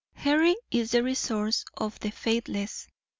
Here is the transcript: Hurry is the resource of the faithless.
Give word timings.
Hurry 0.15 0.55
is 0.71 0.89
the 0.93 1.03
resource 1.03 1.63
of 1.77 1.99
the 1.99 2.09
faithless. 2.09 2.87